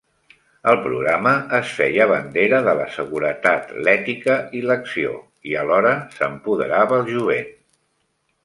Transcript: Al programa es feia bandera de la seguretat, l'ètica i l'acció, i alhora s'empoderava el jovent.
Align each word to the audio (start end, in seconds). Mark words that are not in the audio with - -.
Al 0.69 0.77
programa 0.85 1.33
es 1.57 1.73
feia 1.79 2.07
bandera 2.13 2.61
de 2.69 2.73
la 2.79 2.87
seguretat, 2.97 3.69
l'ètica 3.89 4.39
i 4.61 4.65
l'acció, 4.71 5.15
i 5.51 5.57
alhora 5.65 5.95
s'empoderava 6.17 7.03
el 7.03 7.07
jovent. 7.15 7.55